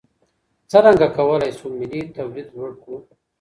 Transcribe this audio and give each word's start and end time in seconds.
څرنګه 0.71 1.07
کولای 1.17 1.51
سو 1.59 1.65
ملي 1.79 2.01
توليد 2.15 2.47
لوړ 2.55 2.71
کړو؟ 2.81 2.97